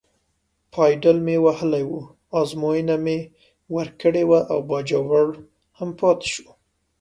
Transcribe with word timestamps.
پایډل 0.73 1.17
مې 1.25 1.35
وهلی 1.45 1.83
و، 1.89 1.93
ازموینه 2.39 2.95
مې 3.05 3.17
ورکړې 3.75 4.23
وه 4.29 4.39
او 4.51 4.59
باجوړ 4.69 5.27
هم 5.77 5.89
پاتې 5.99 6.27
شو. 6.33 6.47